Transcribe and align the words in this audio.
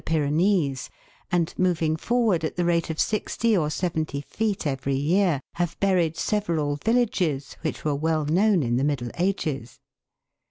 107 0.03 0.23
Pyrenees, 0.31 0.89
and 1.31 1.53
moving 1.59 1.95
forward 1.95 2.43
at 2.43 2.55
the 2.55 2.65
rate 2.65 2.89
of 2.89 2.99
sixty 2.99 3.55
or 3.55 3.69
seventy 3.69 4.19
feet 4.21 4.65
every 4.65 4.95
year, 4.95 5.39
have 5.57 5.79
buried 5.79 6.17
several 6.17 6.77
villages, 6.77 7.55
which 7.61 7.85
were 7.85 7.93
well 7.93 8.25
known 8.25 8.63
in 8.63 8.77
the 8.77 8.83
Middle 8.83 9.11
Ages. 9.19 9.79